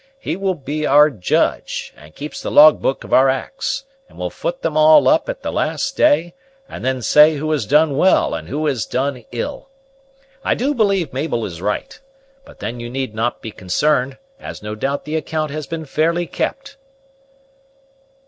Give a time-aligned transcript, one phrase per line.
[0.17, 4.31] He will be our Judge, and keeps the log book of our acts, and will
[4.31, 6.33] foot them all up at the last day,
[6.67, 9.69] and then say who has done well and who has done ill.
[10.43, 11.99] I do believe Mabel is right;
[12.45, 16.25] but then you need not be concerned, as no doubt the account has been fairly
[16.25, 16.77] kept."